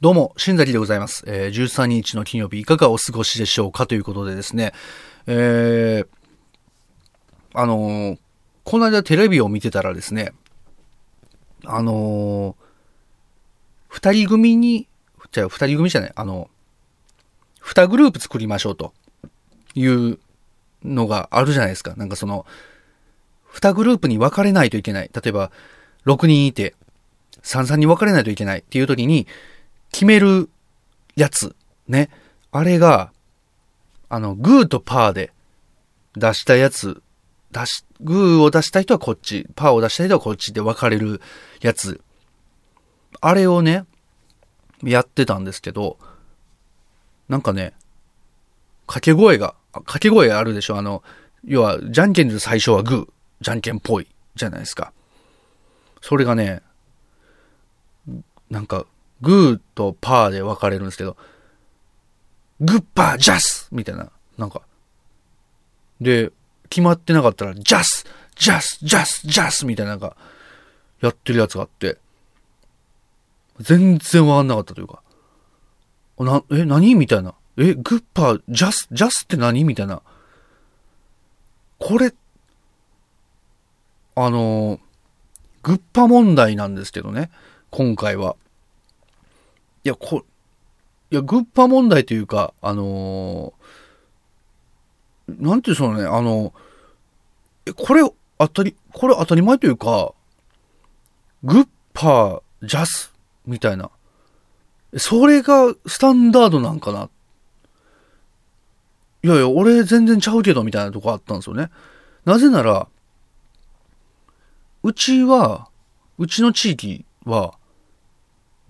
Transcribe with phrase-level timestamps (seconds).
[0.00, 1.22] どうも、新崎でございます。
[1.28, 4.72] えー、13日の金曜日、いかがお過ごしでしょうかということでですね、
[5.28, 6.06] えー、
[7.54, 8.18] あのー、
[8.64, 10.32] この間テレビを見てたらですね、
[11.64, 12.54] あのー、
[13.86, 14.88] 二人組に、
[15.30, 16.50] じゃあ二人組じゃない、あの、
[17.60, 18.92] 二グループ作りましょうと
[19.76, 20.18] いう
[20.84, 21.94] のがあるじゃないですか。
[21.96, 22.46] なんかその、
[23.46, 25.10] 二グループに分かれないといけない。
[25.14, 25.52] 例えば、
[26.04, 26.74] 6人いて、
[27.42, 29.28] 三々に分かれないといけないっていう時に、
[29.94, 30.50] 決める
[31.14, 31.54] やつ、
[31.86, 32.10] ね。
[32.50, 33.12] あれが、
[34.08, 35.32] あの、グーとパーで
[36.16, 37.00] 出したやつ、
[37.52, 41.20] 出し、グーを出した人はこっち、パーを出した人はこっちで分かれる
[41.60, 42.00] やつ。
[43.20, 43.84] あれをね、
[44.82, 45.96] やってたんですけど、
[47.28, 47.72] なんかね、
[48.88, 50.76] 掛け声が、掛け声あるでしょ？
[50.76, 51.04] あの、
[51.44, 53.08] 要は、じゃんけんで最初はグー、
[53.42, 54.92] じゃんけんぽい、じゃないですか。
[56.00, 56.62] それがね、
[58.50, 58.86] なんか、
[59.20, 61.16] グーとパーで分かれるんですけど、
[62.60, 64.62] グッパージャスみたいな、なんか。
[66.00, 66.32] で、
[66.68, 68.04] 決まってなかったら、ジャス
[68.36, 70.16] ジャスジャスジャスみたいななんか、
[71.00, 71.98] やってるやつがあって、
[73.60, 75.02] 全然わかんなかったというか、
[76.18, 77.34] な、え、何みたいな。
[77.56, 80.02] え、グッパー、ジャス、ジャスって何みたいな。
[81.78, 82.12] これ、
[84.16, 84.80] あの、
[85.62, 87.30] グッパ問題なんですけどね、
[87.70, 88.36] 今回は。
[89.84, 90.24] いや、こ、
[91.10, 96.54] いや、グッパ問題というか、あのー、なんていうんでしょうね、あの、
[97.66, 98.02] え、これ、
[98.38, 100.12] 当たり、これ当たり前というか、
[101.44, 103.12] グッパー、ジャス、
[103.46, 103.90] みたいな。
[104.96, 107.10] それがスタンダードなんかな。
[109.22, 111.70] いやいや、俺全然ちゃうけど、みたいなとこあったんですよね。
[112.24, 112.88] なぜなら、
[114.82, 115.68] うちは、
[116.18, 117.54] うちの地域は、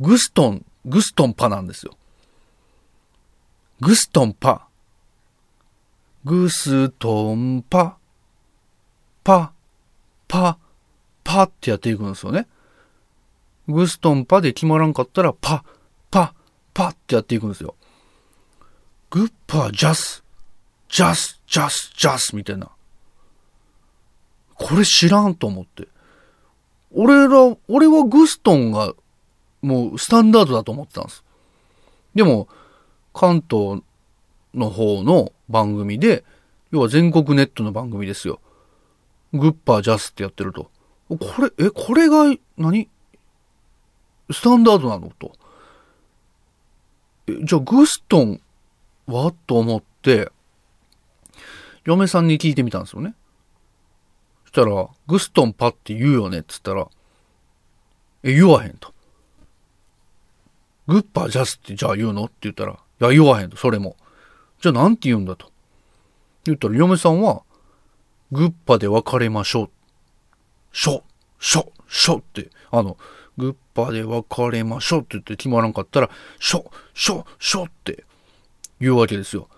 [0.00, 1.96] グストングストンパなんですよ。
[3.80, 4.68] グストンパ。
[6.24, 7.98] グストンパ。
[9.22, 9.52] パ、
[10.28, 10.58] パ、
[11.22, 12.46] パってやっていくんですよね。
[13.66, 15.64] グストンパで決まらんかったら、パ、
[16.10, 16.34] パ、
[16.74, 17.74] パってやっていくんですよ。
[19.10, 20.22] グッパ、ジャス、
[20.88, 22.70] ジャス、ジャス、ジャスみたいな。
[24.54, 25.88] これ知らんと思って。
[26.92, 28.92] 俺ら、俺はグストンが
[29.64, 31.24] もうスタンダードだと思ってたんです。
[32.14, 32.48] でも、
[33.14, 33.82] 関東
[34.52, 36.22] の方の番組で、
[36.70, 38.40] 要は全国ネットの番組ですよ。
[39.32, 40.70] グッパージャスってやってると。
[41.08, 42.88] これ、え、これが何、
[44.30, 45.32] スタンダードなのと。
[47.26, 48.40] え、じゃあグストン
[49.06, 49.32] は？
[49.46, 50.30] と思って、
[51.84, 53.14] 嫁さんに聞いてみたんですよね。
[54.44, 56.88] そしたら、グストンパって言うよねって言ったら、
[58.22, 58.93] え、言わへんと。
[60.86, 62.24] グッパージャスってじゃあ言うの？
[62.24, 63.96] って言ったら、いや、言わへんと、それも。
[64.60, 65.50] じゃあなんて言うんだと。
[66.44, 67.42] 言ったら、嫁さんは、
[68.32, 69.70] グッパで別れましょう。
[70.72, 71.04] しょ、
[71.38, 72.98] しょ、しょって、あの、
[73.36, 78.04] グッパで別れましょうって言って決まらんかったら、しょ、しょ、しょって
[78.80, 79.48] 言うわけですよ。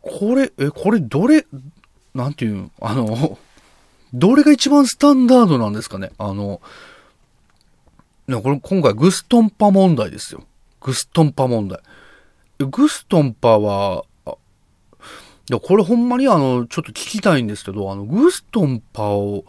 [0.00, 1.46] これ、え、これどれ、
[2.14, 3.38] なんていう、あの、
[4.12, 6.12] どれが一番スタンダードなんですかね？
[6.18, 6.60] あの、
[8.32, 10.42] いや、これ今回グストンパ問題ですよ。
[10.80, 11.80] グストンパ問題。
[12.58, 14.30] グストンパは、い
[15.52, 19.44] や、これほんまにあの、ちょっと聞きたいんですけど、あの、グストンパを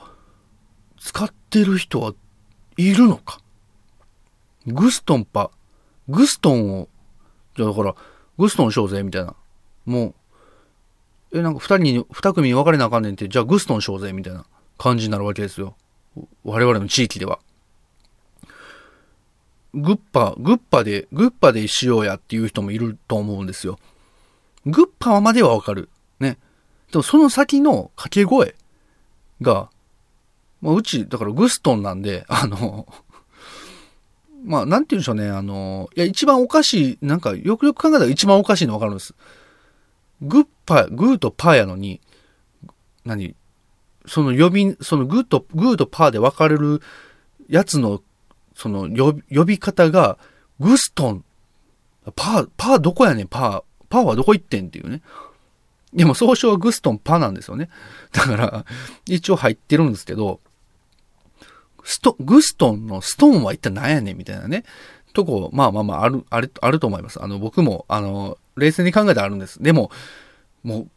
[1.00, 2.14] 使ってる人は
[2.76, 3.40] いるのか？
[4.68, 5.50] グストンパ、
[6.10, 6.90] グストンを、
[7.56, 7.96] じゃあだから、
[8.38, 9.34] グストンしようぜ、みたいな。
[9.86, 10.08] も
[11.32, 14.46] う、え、なんか二人に、二組に分かれなあかんねんって、じゃあグストンしようぜ、みたいな
[14.78, 15.78] 感じになるわけですよ。
[16.44, 17.40] 我々の地域では。
[19.74, 23.80] グッパ、グッパで、グッパでしようやっていう人もいると思うんですよ。
[24.66, 25.90] グッパまではわかる。
[26.20, 26.38] ね。
[26.92, 28.56] でもその先の掛け声
[29.42, 29.70] が、
[30.62, 32.88] まあ、うち、だからグストンなんで、あの、
[34.46, 39.16] まあ、なんて言うんでしょうね、あの、いや、一番おかしい、なんか、よくよく考えたら一番おかしいのわかるんです。
[40.22, 42.00] グッパ、グーとパーやのに、
[43.06, 43.36] 何？
[44.06, 46.82] その呼び、そのグーと、グーとパーで分かれる
[47.50, 48.02] やつの
[48.56, 50.18] その呼び、方が、
[50.60, 51.26] グストン、
[52.16, 55.02] パー、パーどこやねん、パー、パーはどこ行ってんっていうね。
[55.94, 57.70] でも総称はグストンパーなんですよね。
[58.12, 58.66] だから、
[59.06, 60.40] 一応入ってるんですけど、
[61.84, 64.18] スト、グストンのストーンは一体何やねん？
[64.18, 64.64] みたいなね。
[65.14, 67.22] とこ、まあまあまあ、ある、ある、あると思います。
[67.22, 69.62] あの、僕も、あの、冷静に考えてあるんです。
[69.62, 69.92] でも、
[70.64, 70.88] もう、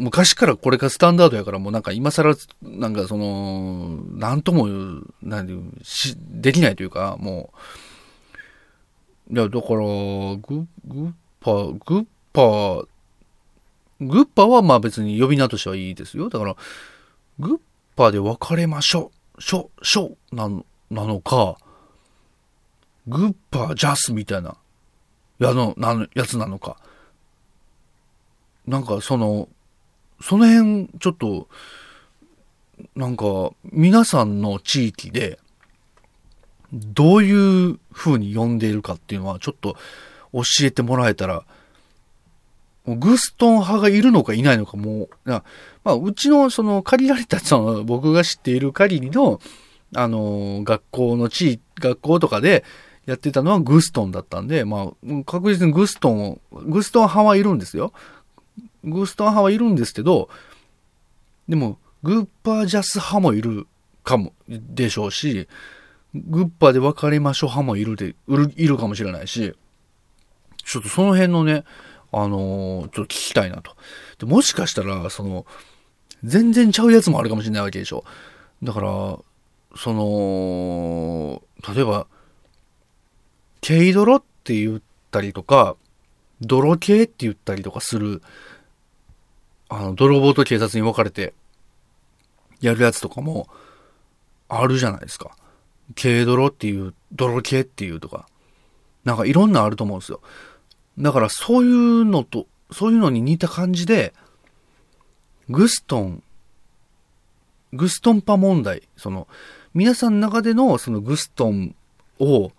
[0.00, 4.66] 昔からこれがスタンダードやからもうなんか今更、なんかその、なんとも、
[5.22, 7.58] なんし、できないというか、もう
[9.32, 11.52] いや、だから、グ、グッパ、
[11.84, 12.84] グッパ、
[14.00, 16.28] グッパはまあ別に呼び名としてはいいですよ。
[16.30, 16.56] だから、
[17.38, 17.60] グッ
[17.94, 21.58] パで別れましょう、しょ、しょ、なの、なのか、
[23.06, 24.56] グッパジャスみたいな、
[25.38, 26.76] やの、なの、やつなのか。
[28.66, 29.48] なんかその、
[30.20, 31.48] その辺、ちょっと、
[32.94, 35.38] なんか、皆さんの地域で、
[36.72, 39.76] どういう風に呼んでいるかっていうのは、ちょっと
[40.32, 41.44] 教えてもらえたら、
[42.86, 45.42] グストン派がいるのかいないのかもう、ま
[45.84, 49.40] あ、うちのその借りられた、その僕が知っている限りの、
[49.94, 52.64] あの、学校の地域、学校とかで
[53.06, 57.92] やってたのはグストンだったんで、まあ、確実にグストンを、グストン派はいるんですよ。
[58.84, 60.28] グーストン派はいるんですけど、
[61.48, 63.66] でも、グッパージャス派もいる
[64.04, 65.48] かも、でしょうし、
[66.14, 68.14] グッパーで別れましょう派もいるで、
[68.56, 69.54] いるかもしれないし、
[70.64, 71.64] ちょっとその辺のね、
[72.12, 73.76] あのー、ちょっと聞きたいなと。
[74.18, 75.46] で、もしかしたら、その、
[76.24, 78.04] 全然ちゃうやつもあるかもしれないわけでしょ。
[78.62, 79.18] だから、
[79.76, 81.42] その、
[81.74, 82.06] 例えば、
[83.60, 85.76] ケイドロって言ったりとか、
[86.40, 88.22] 泥系って言ったりとかする、
[89.70, 91.32] あの、泥棒と警察に分かれて、
[92.60, 93.48] やるやつとかも、
[94.48, 95.36] あるじゃないですか。
[96.00, 98.26] 軽泥っていう、泥系っていうとか、
[99.04, 100.20] なんかいろんなあると思うんですよ。
[100.98, 104.12] だからそういうのと、そういうのに似た感じで、
[105.48, 106.22] グストン、
[107.72, 109.28] グストンパ問題、その、
[109.72, 111.76] 皆さんの中でのそのグストン
[112.18, 112.50] を、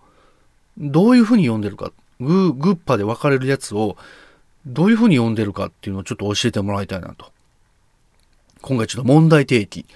[0.78, 3.96] どういうふうに読んでるか、グ、グッパで分かれるやつを、
[4.66, 7.32] どういうふうに読んでるかっていうのをちょっと教えてもらいたいなと。
[8.60, 9.86] 今回ちょっと問題提起。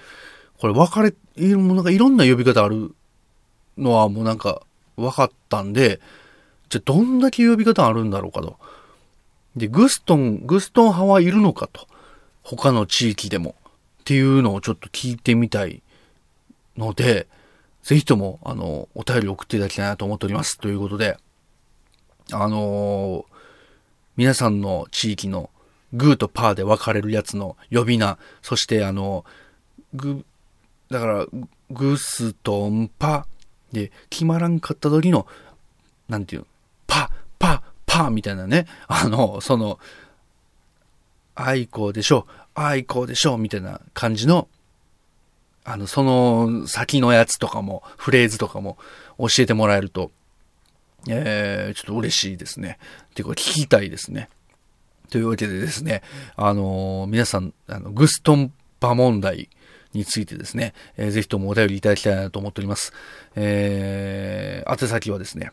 [0.59, 1.13] これ分かれ、
[1.55, 2.93] もなんかいろんな呼び方ある
[3.77, 4.63] のはもうなんか
[4.97, 6.01] 分かったんで、
[6.69, 8.57] じゃあどんだけ呼び方あるんだろうかと。
[9.55, 11.87] で、グストン、グストン派はいるのかと。
[12.43, 13.55] 他の地域でも。
[14.01, 15.81] っていうのをちょっと聞いてみたい
[16.77, 17.27] ので、
[17.83, 20.57] ぜひとも、あの、お便り送っていただきたいなと思っております。
[20.57, 21.17] ということで、
[22.31, 23.36] あのー、
[24.17, 25.51] 皆さんの地域の
[25.93, 29.23] グーとパーで分かれるやつの呼び名、そしてあの、
[29.93, 30.25] グ、
[30.89, 31.25] だから、
[31.69, 33.27] グストンパ
[33.71, 35.27] で、決まらんかった時の、
[36.09, 36.45] なんていう
[36.87, 39.79] パ、パ、パみたいなね、あの、その、
[41.35, 42.25] 愛子でしょ、
[42.55, 44.47] 愛子でしょ、みたいな感じの、
[45.63, 48.77] あの、その先のやつとかも、フレーズとかも
[49.19, 50.11] 教えてもらえると、
[51.09, 52.77] えー、ちょっと嬉しいですね。
[53.15, 54.29] ていうか聞きたいですね。
[55.09, 56.01] というわけでですね、
[56.35, 59.49] あのー、皆さん、あの、グストンパ問題
[59.93, 62.93] についてですね、えー、ぜひともお便りいただきたいなと思っております。
[63.35, 65.51] えー、宛先はですね、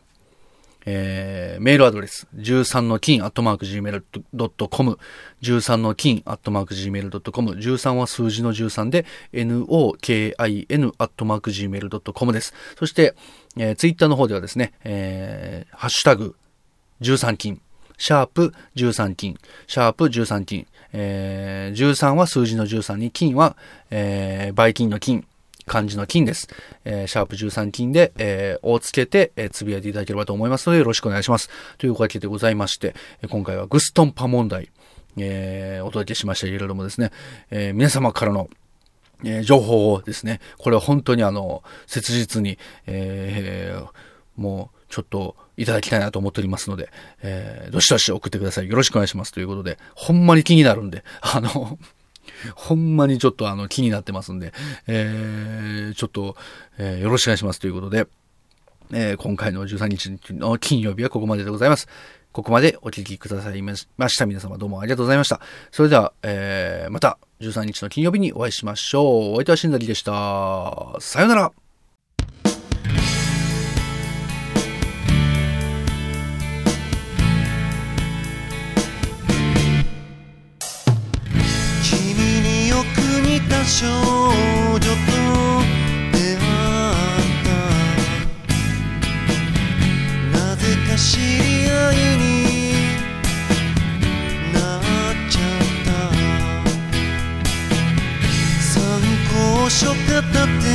[0.85, 4.99] えー、メールアドレス、13の金アットマーク gmail.com、
[5.41, 12.53] 13の金アットマーク gmail.com、13は数字の13で、nokin アットマーク gmail.com です。
[12.77, 13.15] そして、
[13.57, 16.35] えー、ツイッターの方ではですね、えー、ハッシュタグ、
[17.01, 17.61] 13金、
[17.97, 23.57] シャープ13金、シャープ13金、えー、13は数字の13に、金は、
[23.89, 25.25] えー、倍金の金、
[25.65, 26.47] 漢字の金です。
[26.83, 31.49] えー、シャープ13金で、えー、をつけて、えー、つぶやいていただければと思いますので、よろしくお願いします。
[31.77, 32.95] というわけでございまして、
[33.29, 34.69] 今回はグストンパ問題、
[35.17, 37.11] えー、お届けしましたけれどもですね、
[37.49, 38.49] えー、皆様からの
[39.23, 43.87] えー、情報をですね、これは本当にあの、切実に、えー、
[44.35, 46.89] もう、ちょっと、いただきたいなと思っておりますので、
[47.21, 48.67] えー、どしどし送ってください。
[48.67, 49.31] よろしくお願いします。
[49.31, 51.79] ということで、ほんまに気になるんで、あの、
[52.55, 54.53] ほんまにちょっとあの気になってますんで、
[54.87, 56.35] えー、ちょっと、
[56.77, 58.07] えー、よろしくお願いしますということで、
[58.93, 61.87] えー、今回の13日の金曜日はここまででございます。
[62.31, 64.25] ここまでお聴きくださいました。
[64.25, 65.39] 皆様どうもありがとうございました。
[65.71, 69.05] それでは、えー、また13日の金曜日にお会いしましょう。
[69.31, 70.97] お相手はしんだりでした。
[70.99, 71.64] さよなら。
[83.77, 84.87] 少女と
[86.13, 86.39] 出会っ
[87.43, 87.49] た。
[90.31, 92.23] なぜか知り合いに
[94.53, 94.81] なっ
[95.29, 95.91] ちゃった。
[98.61, 98.73] 参
[99.29, 100.74] 考書片手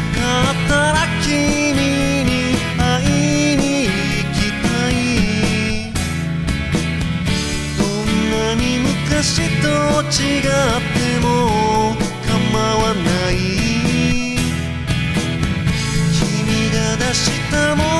[0.00, 1.34] かったら君
[2.24, 2.30] に
[2.78, 2.82] 会
[3.54, 3.90] いに行
[4.32, 4.92] きたい
[7.78, 9.66] どんなに昔と
[10.08, 11.26] 違っても
[12.26, 13.00] 構わな
[13.30, 13.34] い
[16.12, 17.97] 君が出した問